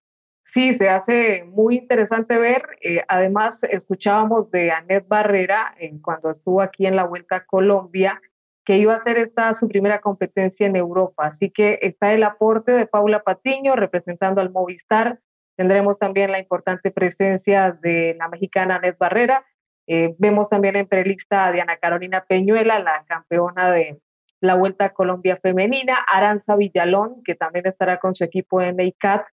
[0.56, 2.78] Sí, se hace muy interesante ver.
[2.80, 8.22] Eh, además, escuchábamos de Anet Barrera en cuando estuvo aquí en la Vuelta a Colombia,
[8.64, 11.26] que iba a ser esta su primera competencia en Europa.
[11.26, 15.20] Así que está el aporte de Paula Patiño representando al Movistar.
[15.56, 19.44] Tendremos también la importante presencia de la mexicana Anet Barrera.
[19.86, 24.00] Eh, vemos también en prelista a Diana Carolina Peñuela, la campeona de
[24.40, 29.26] la Vuelta a Colombia femenina, Aranza Villalón, que también estará con su equipo en NEICAT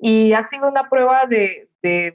[0.00, 1.68] y ha sido una prueba de,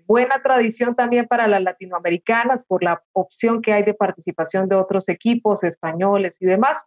[0.08, 5.08] buena tradición también para las latinoamericanas por la opción que hay de participación de otros
[5.10, 6.84] equipos españoles y demás.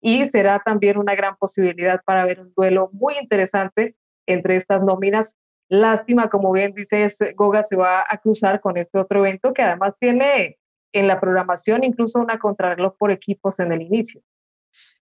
[0.00, 3.94] Y será también una gran posibilidad para ver un duelo muy interesante
[4.26, 5.36] entre estas nóminas.
[5.68, 9.94] Lástima, como bien dices, Goga se va a cruzar con este otro evento que además
[9.98, 10.58] tiene
[10.92, 14.22] en la programación incluso una contrarreloj por equipos en el inicio.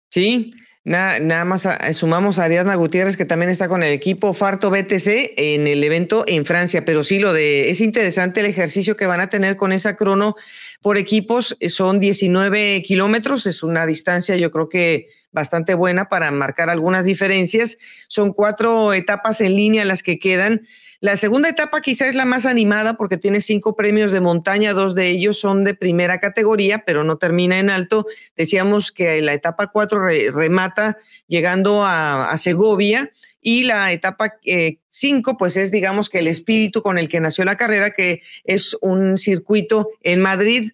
[0.09, 0.53] Sí,
[0.87, 5.65] Nada, más sumamos a Ariadna Gutiérrez, que también está con el equipo Farto BTC en
[5.65, 6.85] el evento en Francia.
[6.85, 10.35] Pero sí, lo de es interesante el ejercicio que van a tener con esa crono
[10.81, 11.57] por equipos.
[11.69, 17.79] Son 19 kilómetros, es una distancia, yo creo que bastante buena para marcar algunas diferencias.
[18.07, 20.67] Son cuatro etapas en línea las que quedan.
[21.05, 24.95] La segunda etapa quizá es la más animada porque tiene cinco premios de montaña, dos
[24.95, 28.07] de ellos son de primera categoría, pero no termina en alto.
[28.35, 35.57] Decíamos que la etapa cuatro remata llegando a, Segovia y la etapa eh, cinco, pues
[35.57, 39.89] es digamos que el espíritu con el que nació la carrera, que es un circuito
[40.01, 40.71] en Madrid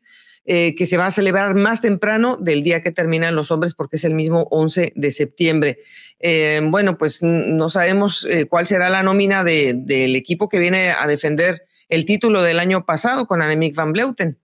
[0.53, 3.95] eh, que se va a celebrar más temprano del día que terminan los hombres, porque
[3.95, 5.77] es el mismo 11 de septiembre.
[6.19, 11.07] Eh, bueno, pues no sabemos eh, cuál será la nómina del equipo que viene a
[11.07, 14.39] defender el título del año pasado con Annemiek van Bleuten.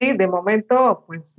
[0.00, 1.36] Sí, de momento, pues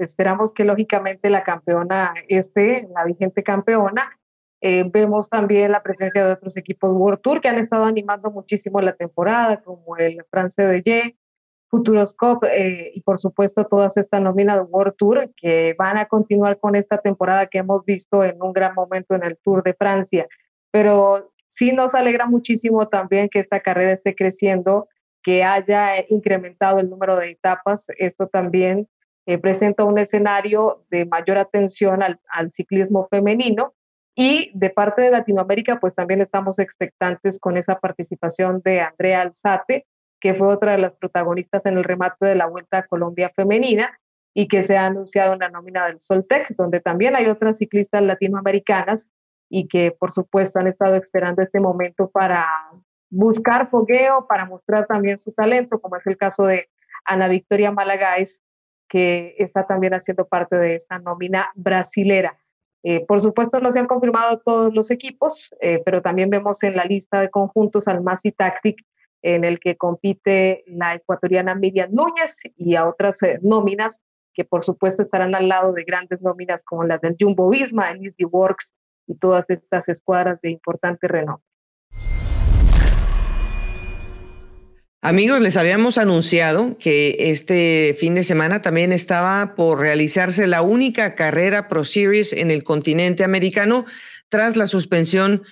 [0.00, 4.18] esperamos que lógicamente la campeona esté, la vigente campeona.
[4.60, 8.96] vemos también la presencia de otros equipos World Tour que han estado animando muchísimo la
[8.96, 11.17] temporada, como el France de Ye,
[11.68, 16.58] Futuroscope eh, y por supuesto todas estas nóminas de World Tour que van a continuar
[16.58, 20.26] con esta temporada que hemos visto en un gran momento en el Tour de Francia.
[20.70, 24.88] Pero sí nos alegra muchísimo también que esta carrera esté creciendo,
[25.22, 27.84] que haya incrementado el número de etapas.
[27.98, 28.88] Esto también
[29.26, 33.74] eh, presenta un escenario de mayor atención al, al ciclismo femenino
[34.14, 39.86] y de parte de Latinoamérica, pues también estamos expectantes con esa participación de Andrea Alzate,
[40.20, 43.98] que fue otra de las protagonistas en el remate de la Vuelta a Colombia Femenina
[44.34, 48.02] y que se ha anunciado en la nómina del Soltec, donde también hay otras ciclistas
[48.02, 49.08] latinoamericanas
[49.48, 52.46] y que por supuesto han estado esperando este momento para
[53.10, 56.68] buscar fogueo, para mostrar también su talento, como es el caso de
[57.04, 58.42] Ana Victoria Malagáez,
[58.88, 62.38] que está también haciendo parte de esta nómina brasilera.
[62.82, 66.76] Eh, por supuesto, no se han confirmado todos los equipos, eh, pero también vemos en
[66.76, 68.84] la lista de conjuntos al Masi Tactic,
[69.22, 74.00] en el que compite la ecuatoriana Miriam Núñez y a otras eh, nóminas
[74.34, 78.04] que por supuesto estarán al lado de grandes nóminas como las del Jumbo Visma, el
[78.04, 78.72] Easy Works
[79.08, 81.44] y todas estas escuadras de importante renombre.
[85.00, 91.14] Amigos, les habíamos anunciado que este fin de semana también estaba por realizarse la única
[91.14, 93.86] carrera Pro Series en el continente americano
[94.28, 95.42] tras la suspensión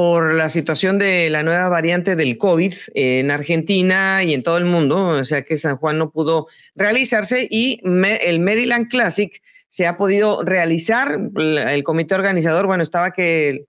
[0.00, 4.64] por la situación de la nueva variante del COVID en Argentina y en todo el
[4.64, 7.82] mundo, o sea que San Juan no pudo realizarse y
[8.22, 11.20] el Maryland Classic se ha podido realizar.
[11.36, 13.66] El comité organizador, bueno, estaba que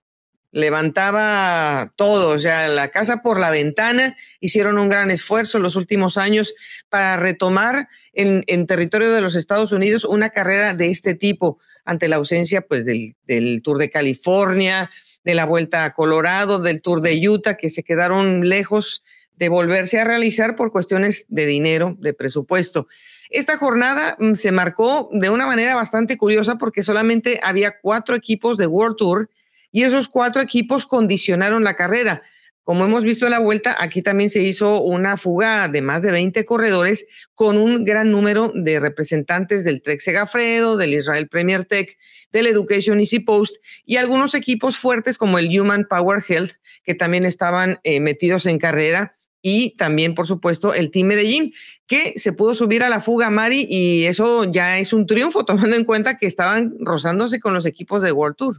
[0.52, 5.76] levantaba todo, o sea, la casa por la ventana, hicieron un gran esfuerzo en los
[5.76, 6.54] últimos años
[6.88, 12.16] para retomar en, territorio de los Estados Unidos una carrera de este tipo ante la
[12.16, 14.90] ausencia pues del, del Tour de California,
[15.24, 19.02] de la Vuelta a Colorado, del Tour de Utah, que se quedaron lejos
[19.36, 22.86] de volverse a realizar por cuestiones de dinero, de presupuesto.
[23.30, 28.58] Esta jornada mm, se marcó de una manera bastante curiosa porque solamente había cuatro equipos
[28.58, 29.30] de World Tour
[29.72, 32.22] y esos cuatro equipos condicionaron la carrera.
[32.62, 36.12] Como hemos visto en la vuelta, aquí también se hizo una fuga de más de
[36.12, 41.98] 20 corredores con un gran número de representantes del Trek Segafredo, del Israel Premier Tech,
[42.30, 46.52] del Education Easy Post y algunos equipos fuertes como el Human Power Health,
[46.84, 51.52] que también estaban eh, metidos en carrera y también, por supuesto, el Team Medellín,
[51.88, 55.74] que se pudo subir a la fuga, Mari, y eso ya es un triunfo, tomando
[55.74, 58.56] en cuenta que estaban rozándose con los equipos de World Tour.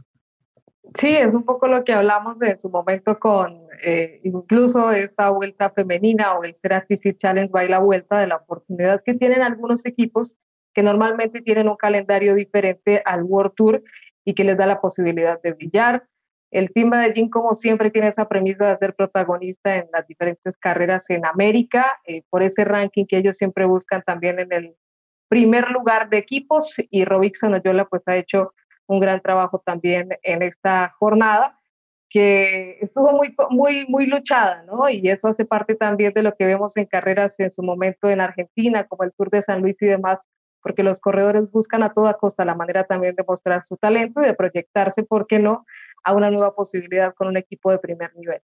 [1.00, 5.68] Sí, es un poco lo que hablamos en su momento con eh, incluso esta vuelta
[5.68, 10.38] femenina o el Serafisi Challenge by la vuelta de la oportunidad que tienen algunos equipos
[10.72, 13.82] que normalmente tienen un calendario diferente al World Tour
[14.24, 16.04] y que les da la posibilidad de brillar.
[16.50, 21.10] El Team Medellín, como siempre, tiene esa premisa de ser protagonista en las diferentes carreras
[21.10, 24.74] en América, eh, por ese ranking que ellos siempre buscan también en el
[25.28, 28.54] primer lugar de equipos y Robinson Oyola pues ha hecho
[28.86, 31.58] un gran trabajo también en esta jornada
[32.14, 34.88] que estuvo muy, muy, muy luchada, ¿no?
[34.88, 38.20] Y eso hace parte también de lo que vemos en carreras en su momento en
[38.22, 40.20] Argentina, como el Tour de San Luis y demás,
[40.62, 44.26] porque los corredores buscan a toda costa la manera también de mostrar su talento y
[44.26, 45.66] de proyectarse, ¿por qué no?,
[46.04, 48.40] a una nueva posibilidad con un equipo de primer nivel.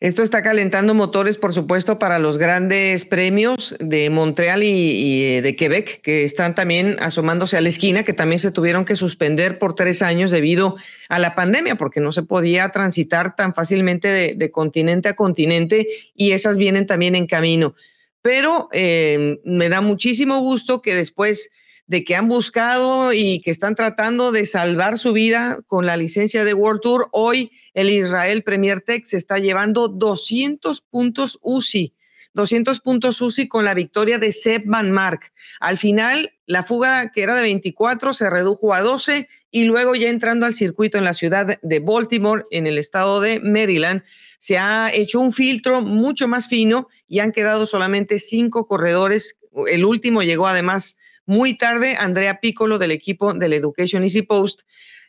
[0.00, 5.56] Esto está calentando motores, por supuesto, para los grandes premios de Montreal y, eh, de
[5.56, 9.74] Quebec, que están también asomándose a la esquina, que también se tuvieron que suspender por
[9.74, 10.76] tres años debido
[11.10, 15.86] a la pandemia, porque no se podía transitar tan fácilmente de, continente a continente
[16.16, 17.74] y esas vienen también en camino.
[18.22, 21.50] Pero eh, me da muchísimo gusto que después
[21.90, 26.44] de que han buscado y que están tratando de salvar su vida con la licencia
[26.44, 27.08] de World Tour.
[27.10, 31.92] Hoy el Israel Premier Tech se está llevando 200 puntos UCI.
[32.32, 35.32] 200 puntos UCI con la victoria de Seb Van Mark.
[35.58, 40.10] Al final, la fuga que era de 24 se redujo a 12 y luego ya
[40.10, 44.04] entrando al circuito en la ciudad de Baltimore, en el estado de Maryland,
[44.38, 49.38] se ha hecho un filtro mucho más fino y han quedado solamente cinco corredores.
[49.66, 50.96] El último llegó además
[51.30, 54.62] muy tarde, Andrea Piccolo del equipo del Education Easy Post.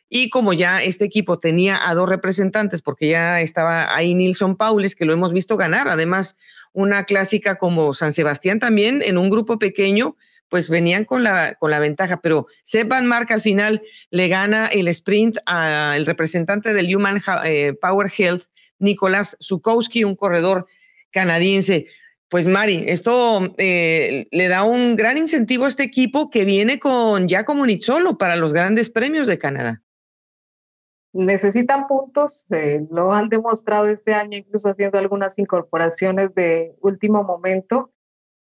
[0.08, 4.94] Y como ya este equipo tenía a dos representantes, porque ya estaba ahí Nilson Paules,
[4.94, 6.38] que lo hemos visto ganar, además
[6.72, 10.16] una clásica como San Sebastián también, en un grupo pequeño,
[10.48, 14.66] pues venían con la, con la ventaja, pero Seb Van Mark al final le gana
[14.66, 18.44] el sprint al representante del Human eh, Power Health,
[18.78, 20.66] Nicolás Zukowski, un corredor
[21.10, 21.88] canadiense.
[22.32, 27.28] Pues Mari, esto eh, le da un gran incentivo a este equipo que viene con
[27.28, 29.82] Giacomo Nizzolo para los grandes premios de Canadá.
[31.12, 37.90] Necesitan puntos, eh, lo han demostrado este año, incluso haciendo algunas incorporaciones de último momento.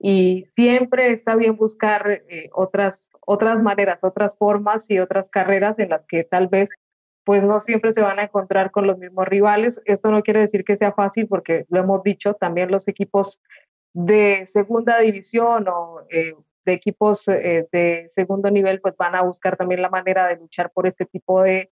[0.01, 5.90] y siempre está bien buscar eh, otras, otras maneras, otras formas y otras carreras en
[5.90, 6.70] las que tal vez
[7.27, 9.81] pues no siempre se van a encontrar con los mismos rivales.
[9.85, 13.40] Esto no quiere decir que sea fácil porque lo hemos dicho, también los equipos
[13.96, 16.35] de segunda división o eh,
[16.66, 20.70] de equipos eh, de segundo nivel pues van a buscar también la manera de luchar
[20.70, 21.70] por este tipo de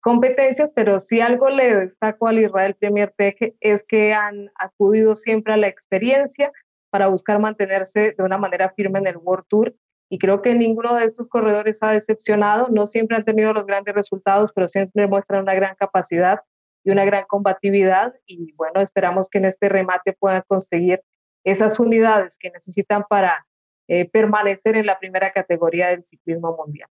[0.00, 5.52] competencias, pero si algo le destaco al Israel Premier Tech es que han acudido siempre
[5.52, 6.50] a la experiencia
[6.88, 9.74] para buscar mantenerse de una manera firme en el World Tour
[10.08, 13.94] y creo que ninguno de estos corredores ha decepcionado, no siempre han tenido los grandes
[13.94, 16.40] resultados, pero siempre muestran una gran capacidad
[16.84, 21.02] y una gran combatividad y bueno, esperamos que en este remate puedan conseguir
[21.46, 23.46] esas unidades que necesitan para
[23.88, 26.88] eh, permanecer en la primera categoría del ciclismo mundial.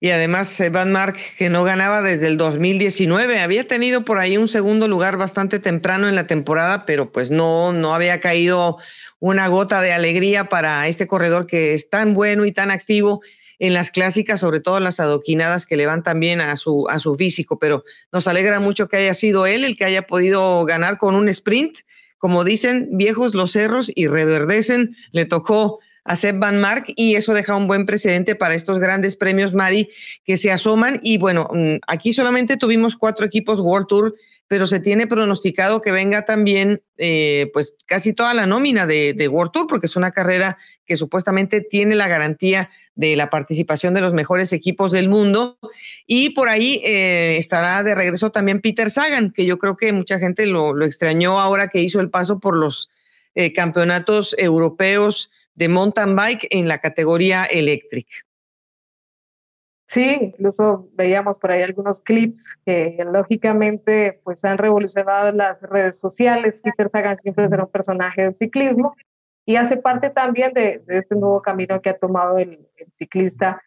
[0.00, 4.48] Y además, Van Mark, que no ganaba desde el 2019, había tenido por ahí un
[4.48, 8.78] segundo lugar bastante temprano en la temporada, pero pues no, no había caído
[9.18, 13.22] una gota de alegría para este corredor que es tan bueno y tan activo
[13.58, 17.14] en las clásicas, sobre todo las adoquinadas que le van también a su, a su
[17.14, 17.58] físico.
[17.58, 21.28] Pero nos alegra mucho que haya sido él el que haya podido ganar con un
[21.28, 21.78] sprint.
[22.24, 24.96] Como dicen, viejos los cerros y reverdecen.
[25.12, 29.14] Le tocó a Seb Van Mark y eso deja un buen precedente para estos grandes
[29.14, 29.90] premios, Mari,
[30.24, 31.00] que se asoman.
[31.02, 34.14] Y bueno, mm, aquí solamente tuvimos cuatro equipos World Tour,
[34.46, 39.52] pero se tiene pronosticado que venga también eh, pues casi toda la nómina de, World
[39.52, 44.12] Tour, porque es una carrera que supuestamente tiene la garantía de la participación de los
[44.12, 45.58] mejores equipos del mundo.
[46.06, 50.18] Y por ahí eh, estará de regreso también Peter Sagan, que yo creo que mucha
[50.18, 52.90] gente lo, extrañó ahora que hizo el paso por los
[53.34, 58.14] eh, campeonatos europeos de mountain bike en la categoría eléctrica.
[59.94, 66.60] Sí, incluso veíamos por ahí algunos clips que lógicamente pues han revolucionado las redes sociales.
[66.60, 68.96] Peter Sagan siempre será un personaje del ciclismo
[69.46, 73.62] y hace parte también de, este nuevo camino que ha tomado el, ciclista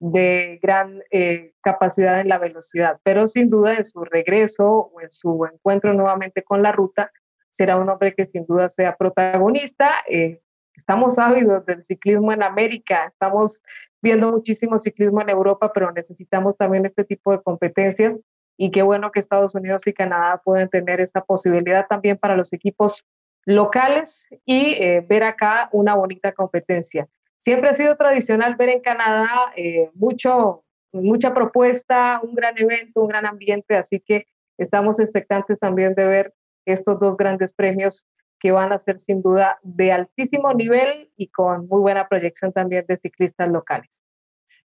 [0.00, 5.12] de gran eh, capacidad en la velocidad, pero sin duda en su regreso o en
[5.12, 7.12] su encuentro nuevamente con la ruta
[7.50, 9.92] será un hombre que sin duda sea protagonista.
[10.08, 10.40] Eh,
[10.78, 13.60] Estamos ávidos del ciclismo en América, estamos
[14.00, 18.18] viendo muchísimo ciclismo en Europa, pero necesitamos también este tipo de competencias
[18.56, 22.52] y qué bueno que Estados Unidos y Canadá pueden tener esa posibilidad también para los
[22.52, 23.04] equipos
[23.44, 27.08] locales y eh, ver acá una bonita competencia.
[27.38, 33.08] Siempre ha sido tradicional ver en Canadá eh, mucho, mucha propuesta, un gran evento, un
[33.08, 34.26] gran ambiente, así que
[34.58, 36.34] estamos expectantes también de ver
[36.66, 38.04] estos dos grandes premios
[38.40, 42.84] que van a ser sin duda de altísimo nivel y con muy buena proyección también
[42.88, 44.02] de ciclistas locales.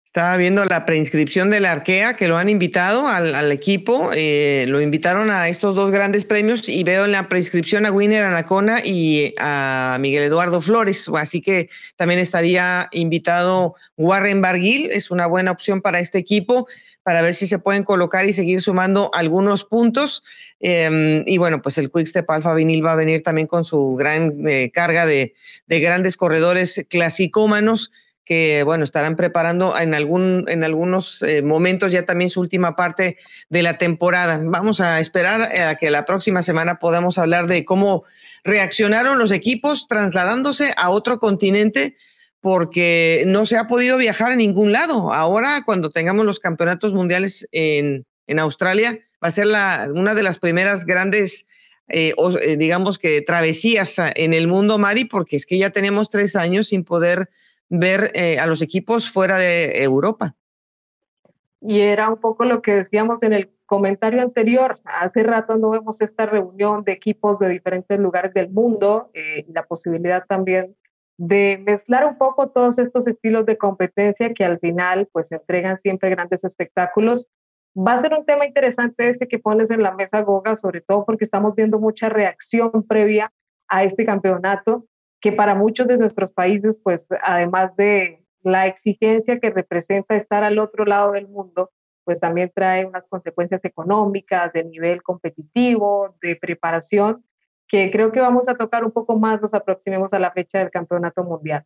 [0.06, 4.80] Estaba viendo la preinscripción de la Arkea que lo han invitado al, equipo, eh, lo
[4.80, 9.34] invitaron a estos dos grandes premios y veo en la preinscripción a Winner Anacona y
[9.40, 15.82] a Miguel Eduardo Flores, así que también estaría invitado Warren Barguil, es una buena opción
[15.82, 16.68] para este equipo
[17.04, 20.24] para ver si se pueden colocar y seguir sumando algunos puntos.
[20.60, 24.48] Em, y bueno, pues el Quickstep Alfa Vinil va a venir también con su gran
[24.48, 25.36] eh, carga de,
[25.68, 27.92] de grandes corredores clasicómanos
[28.26, 33.18] que bueno, estarán preparando en, algún, en algunos eh, momentos ya también su última parte
[33.50, 34.40] de la temporada.
[34.42, 38.06] Vamos a esperar a que la próxima semana podamos hablar de cómo
[38.44, 41.98] reaccionaron los equipos trasladándose a otro continente
[42.44, 45.14] porque no se ha podido viajar a ningún lado.
[45.14, 50.24] Ahora, cuando tengamos los campeonatos mundiales en, en Australia, va a ser la, una de
[50.24, 51.48] las primeras grandes,
[51.88, 56.36] eh, eh, digamos que travesías en el mundo, Mari, porque es que ya tenemos tres
[56.36, 57.30] años sin poder
[57.70, 60.36] ver eh, a los equipos fuera de Europa.
[61.62, 64.82] Y era un poco lo que decíamos en el comentario anterior.
[64.84, 69.64] Hace rato no vemos esta reunión de equipos de diferentes lugares del mundo eh, la
[69.64, 70.76] posibilidad también
[71.18, 76.10] de mezclar un poco todos estos estilos de competencia que al final pues entregan siempre
[76.10, 77.28] grandes espectáculos.
[77.76, 81.06] Va a ser un tema interesante ese que pones en la mesa, Goga, sobre todo
[81.06, 83.32] porque estamos viendo mucha reacción previa
[83.68, 84.86] a este campeonato
[85.22, 90.60] que para muchos de nuestros países, pues además de la exigencia que representa estar al
[90.60, 91.72] otro lado del mundo,
[92.04, 97.24] pues también trae unas consecuencias económicas, de nivel competitivo, de preparación,
[97.74, 100.70] que creo que vamos a tocar un poco más, nos aproximemos a la fecha del
[100.70, 101.66] Campeonato Mundial.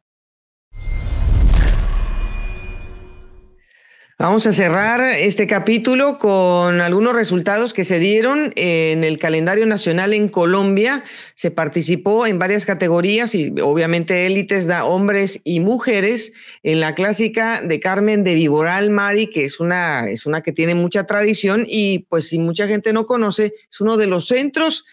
[4.18, 10.14] Vamos a cerrar este capítulo con algunos resultados que se dieron en el calendario nacional
[10.14, 11.04] en Colombia.
[11.36, 16.32] Se participó en varias categorías y obviamente élites da hombres y mujeres
[16.64, 20.74] en la clásica de Carmen de Viboral Mari, que es una, es una que tiene
[20.74, 24.86] mucha tradición y pues si mucha gente no conoce, es uno de los centros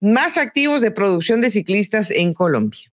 [0.00, 2.90] más activos de producción de ciclistas en Colombia.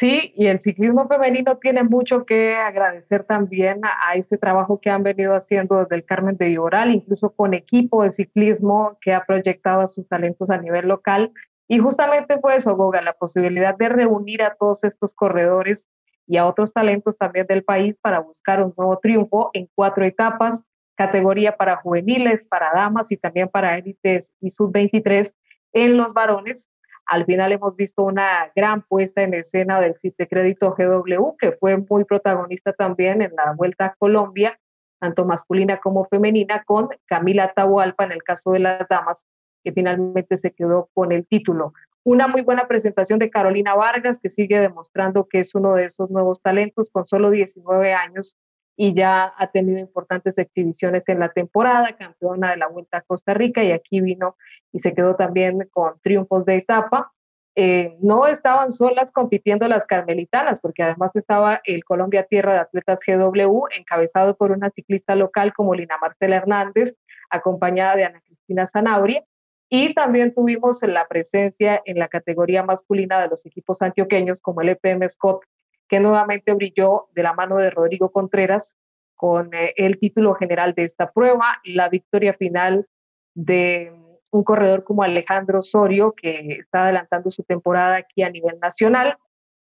[0.00, 5.02] Sí, y el ciclismo femenino tiene mucho que agradecer también a, este trabajo que han
[5.02, 9.82] venido haciendo desde el Carmen de Viboral, incluso con equipo de ciclismo que ha proyectado
[9.82, 11.32] a sus talentos a nivel local.
[11.68, 15.86] Y justamente fue eso, Goga, la posibilidad de reunir a todos estos corredores
[16.26, 20.64] y a otros talentos también del país para buscar un nuevo triunfo en cuatro etapas,
[21.06, 25.34] categoría para juveniles, para damas y también para élites y sub-23
[25.72, 26.68] en los varones
[27.10, 31.76] al final hemos visto una gran puesta en escena del Cite Crédito GW, que fue
[31.76, 34.60] muy protagonista también en la Vuelta a Colombia,
[35.00, 39.24] tanto masculina como femenina, con Camila Tahualpa en el caso de las damas,
[39.64, 41.72] que finalmente se quedó con el título.
[42.04, 46.10] Una muy buena presentación de Carolina Vargas, que sigue demostrando que es uno de esos
[46.10, 48.36] nuevos talentos con solo 19 años
[48.82, 53.34] y ya ha tenido importantes exhibiciones en la temporada, campeona de la Vuelta a Costa
[53.34, 54.36] Rica y aquí vino
[54.72, 57.12] y se quedó también con triunfos de etapa.
[57.56, 63.00] Eh, no estaban solas compitiendo las carmelitanas, porque además estaba el Colombia Tierra de Atletas
[63.06, 66.96] GW, encabezado por una ciclista local como Lina Marcela Hernández,
[67.28, 69.22] acompañada de Ana Cristina Zanabria.
[69.68, 74.70] Y también tuvimos la presencia en la categoría masculina de los equipos antioqueños como el
[74.70, 75.44] EPM Scott
[75.90, 78.78] que nuevamente brilló de la mano de Rodrigo Contreras
[79.16, 82.86] con eh, el título general de esta prueba, la victoria final
[83.34, 83.92] de
[84.30, 89.18] un corredor como Alejandro Osorio, que está adelantando su temporada aquí a nivel nacional.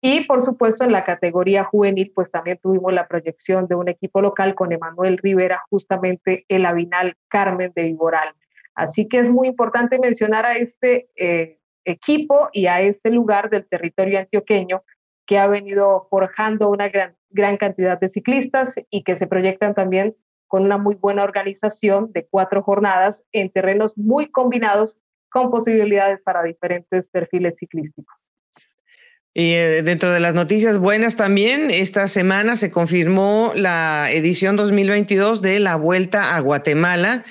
[0.00, 4.20] Y por supuesto en la categoría juvenil, pues también tuvimos la proyección de un equipo
[4.20, 8.32] local con Emanuel Rivera, justamente el Avinal Carmen de Viboral.
[8.76, 13.66] Así que es muy importante mencionar a este eh, equipo y a este lugar del
[13.66, 14.82] territorio antioqueño
[15.32, 20.14] que ha venido forjando una gran, gran cantidad de ciclistas y que se proyectan también
[20.46, 24.98] con una muy buena organización de cuatro jornadas en terrenos muy combinados
[25.30, 28.34] con posibilidades para diferentes perfiles ciclísticos.
[29.32, 35.40] Y eh, dentro de las noticias buenas también, esta semana se confirmó la edición 2022
[35.40, 37.24] de la Vuelta a Guatemala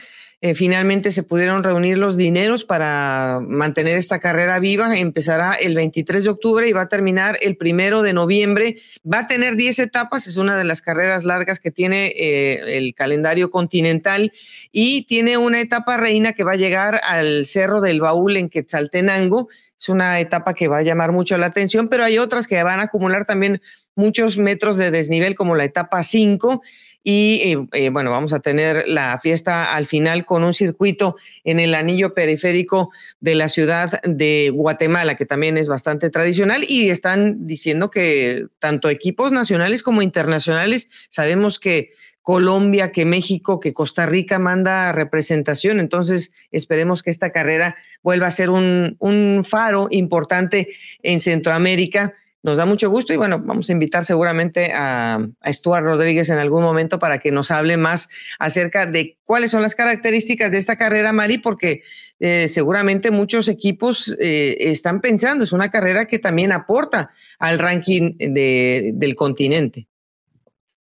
[0.43, 4.97] eh, finalmente se pudieron reunir los dineros para mantener esta carrera viva.
[4.97, 8.77] Empezará el 23 de octubre y va a terminar el primero de noviembre.
[9.05, 12.95] Va a tener 10 etapas, es una de las carreras largas que tiene eh, el
[12.95, 14.33] calendario continental
[14.71, 19.47] y tiene una etapa reina que va a llegar al Cerro del Baúl en Quetzaltenango.
[19.77, 22.79] Es una etapa que va a llamar mucho la atención, pero hay otras que van
[22.79, 23.61] a acumular también
[23.93, 26.63] muchos metros de desnivel, como la etapa 5
[27.03, 31.59] y eh, eh, bueno, vamos a tener la fiesta al final con un circuito en
[31.59, 37.47] el anillo periférico de la ciudad de Guatemala, que también es bastante tradicional y están
[37.47, 41.89] diciendo que tanto equipos nacionales como internacionales, sabemos que
[42.21, 45.79] Colombia, que México, que Costa Rica manda representación.
[45.79, 50.67] Entonces, esperemos que esta carrera vuelva a ser un, un faro importante
[51.01, 52.13] en Centroamérica
[52.43, 56.39] nos da mucho gusto y bueno, vamos a invitar seguramente a, a Stuart Rodríguez en
[56.39, 60.75] algún momento para que nos hable más acerca de cuáles son las características de esta
[60.75, 61.83] carrera, Mari, porque
[62.19, 68.15] eh, seguramente muchos equipos eh, están pensando, es una carrera que también aporta al ranking
[68.17, 69.87] de, del continente.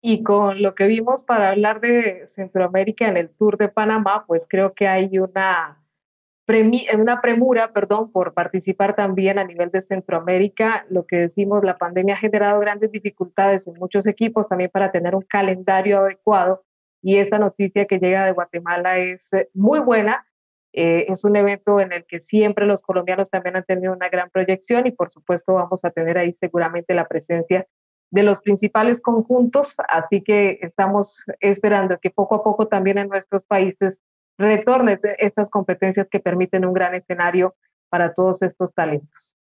[0.02, 4.46] Y con lo que vimos para hablar de Centroamérica en el Tour de Panamá, pues
[4.50, 5.83] creo que hay una
[6.62, 10.86] una premura, perdón, por participar también a nivel de Centroamérica.
[10.90, 15.16] Lo que decimos, la pandemia ha generado grandes dificultades en muchos equipos también para tener
[15.16, 16.64] un calendario adecuado
[17.04, 20.26] y esta noticia que llega de Guatemala es eh, muy buena.
[20.72, 24.30] Eh, es un evento en el que siempre los colombianos también han tenido una gran
[24.32, 27.68] proyección y por supuesto vamos a tener ahí seguramente la presencia
[28.10, 33.44] de los principales conjuntos, así que estamos esperando que poco a poco también en nuestros
[33.44, 34.02] países
[34.38, 37.56] retorne estas competencias que permiten un gran escenario
[37.90, 39.36] para todos estos talentos.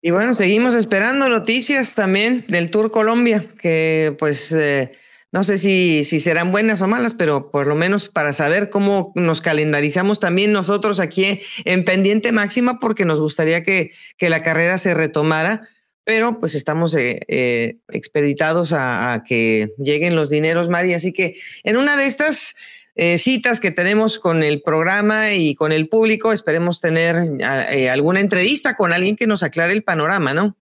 [0.00, 4.92] Y bueno, seguimos esperando noticias también del Tour Colombia, que pues eh,
[5.30, 9.12] no sé si, si serán buenas o malas, pero por lo menos para saber cómo
[9.14, 14.76] nos calendarizamos también nosotros aquí en pendiente máxima, porque nos gustaría que, que la carrera
[14.76, 15.68] se retomara,
[16.04, 20.94] pero pues estamos eh, eh, expeditados a, a, que lleguen los dineros, Mari.
[20.94, 22.56] Así que en una de estas
[22.94, 26.32] eh, citas que tenemos con el programa y con el público.
[26.32, 27.16] Esperemos tener
[27.70, 30.56] eh, alguna entrevista con alguien que nos aclare el panorama, ¿no?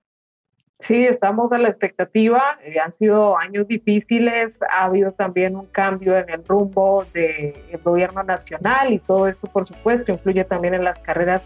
[0.81, 2.57] Sí, estamos a la expectativa.
[2.63, 7.53] Eh, han sido años difíciles, ha habido también un cambio en el rumbo del
[7.83, 11.41] gobierno nacional y todo esto, por supuesto, influye también en las carreras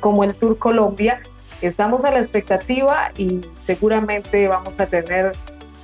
[0.00, 1.20] como el Tour Colombia.
[1.62, 5.32] Estamos a la expectativa y seguramente vamos a tener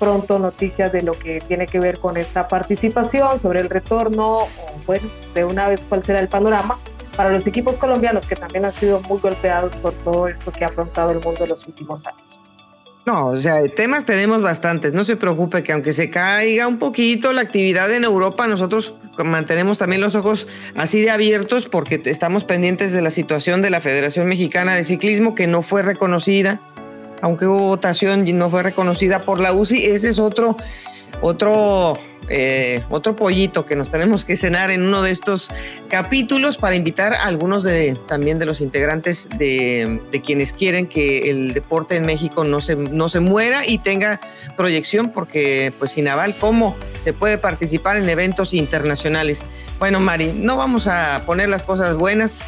[0.03, 4.48] pronto noticias de lo que tiene que ver con esta participación, sobre el retorno, o
[4.84, 6.76] bueno, de una vez cuál será el panorama
[7.16, 10.68] para los equipos colombianos que también han sido muy golpeados por todo esto que ha
[10.68, 12.20] afrontado el mundo en los últimos años.
[13.07, 14.92] No, o sea, temas tenemos bastantes.
[14.92, 19.78] No se preocupe que aunque se caiga un poquito la actividad en Europa, nosotros mantenemos
[19.78, 24.26] también los ojos así de abiertos porque estamos pendientes de la situación de la Federación
[24.26, 26.61] Mexicana de Ciclismo que no fue reconocida,
[27.22, 29.86] aunque hubo votación y no fue reconocida por la UCI.
[29.86, 30.56] Ese es otro,
[31.22, 31.96] otro
[32.28, 35.50] eh, otro pollito que nos tenemos que cenar en uno de estos
[35.88, 41.52] capítulos para invitar a algunos de, también de los integrantes de, quienes quieren que el
[41.52, 44.20] deporte en México no se, no se muera y tenga
[44.56, 49.44] proyección, porque pues sin aval, ¿cómo se puede participar en eventos internacionales?
[49.78, 52.42] Bueno, Mari, no vamos a poner las cosas buenas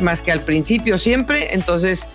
[0.00, 2.10] más que al principio siempre, entonces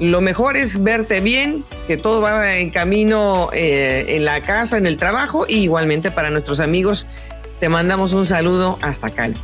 [0.00, 4.86] lo mejor es verte bien, que todo va en camino eh, en la casa, en
[4.86, 7.06] el trabajo y igualmente para nuestros amigos.
[7.60, 9.36] Te mandamos un saludo hasta Cali.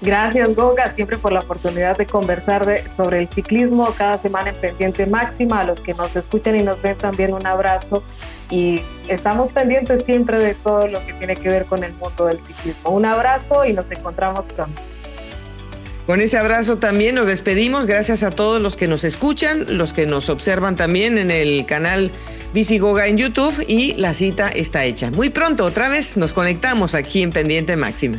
[0.00, 5.06] Gracias, Goga, siempre por la oportunidad de conversar sobre el ciclismo cada semana en Pendiente
[5.06, 5.60] Máxima.
[5.60, 8.02] A los que nos escuchan y nos ven también un abrazo
[8.50, 12.44] y estamos pendientes siempre de todo lo que tiene que ver con el mundo del
[12.44, 12.90] ciclismo.
[12.90, 14.82] Un abrazo y nos encontramos pronto.
[16.06, 17.86] Con ese abrazo también nos despedimos.
[17.86, 22.10] Gracias a todos los que nos escuchan, los que nos observan también en el canal
[22.52, 25.10] Visigoga en YouTube y la cita está hecha.
[25.10, 28.18] Muy pronto otra vez nos conectamos aquí en Pendiente Máxima.